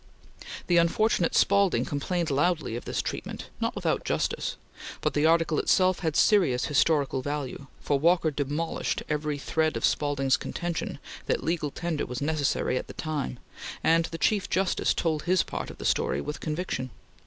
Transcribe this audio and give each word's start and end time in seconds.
The 0.65 0.77
unfortunate 0.77 1.35
Spaulding 1.35 1.85
complained 1.85 2.31
loudly 2.31 2.75
of 2.75 2.85
this 2.85 3.03
treatment, 3.03 3.51
not 3.59 3.75
without 3.75 4.03
justice, 4.03 4.57
but 4.99 5.13
the 5.13 5.27
article 5.27 5.59
itself 5.59 5.99
had 5.99 6.15
serious 6.15 6.65
historical 6.65 7.21
value, 7.21 7.67
for 7.79 7.99
Walker 7.99 8.31
demolished 8.31 9.03
every 9.09 9.37
shred 9.37 9.77
of 9.77 9.85
Spaulding's 9.85 10.37
contention 10.37 10.97
that 11.27 11.43
legal 11.43 11.69
tender 11.69 12.07
was 12.07 12.19
necessary 12.19 12.77
at 12.77 12.87
the 12.87 12.93
time; 12.93 13.37
and 13.83 14.05
the 14.05 14.17
Chief 14.17 14.49
Justice 14.49 14.95
told 14.95 15.21
his 15.25 15.43
part 15.43 15.69
of 15.69 15.77
the 15.77 15.85
story 15.85 16.19
with 16.19 16.39
conviction. 16.39 16.89